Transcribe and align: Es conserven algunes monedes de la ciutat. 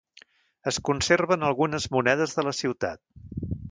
Es 0.71 0.79
conserven 0.89 1.47
algunes 1.51 1.87
monedes 1.99 2.37
de 2.39 2.49
la 2.51 2.59
ciutat. 2.65 3.05